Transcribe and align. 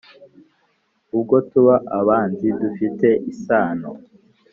ubwo 1.15 1.35
tuba 1.49 1.75
abanzi 1.99 2.47
dufite 2.59 3.07
isano 3.31 3.91